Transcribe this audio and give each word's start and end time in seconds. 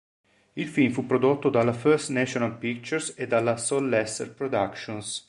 Il 0.53 0.67
film 0.67 0.91
fu 0.91 1.05
prodotto 1.05 1.51
dalla 1.51 1.73
First 1.73 2.09
National 2.09 2.57
Pictures 2.57 3.13
e 3.15 3.27
dalla 3.27 3.55
Sol 3.55 3.87
Lesser 3.87 4.33
Productions. 4.33 5.19